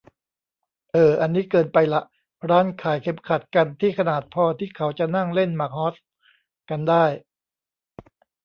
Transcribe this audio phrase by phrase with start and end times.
[0.91, 2.01] เอ่อ อันนี้เกินไปละ
[2.49, 5.95] ร้านขายเข็มขัดกันที่ขนาดพอที่เขาจะนั่งเล่นหมากฮอส
[6.69, 7.05] กันได้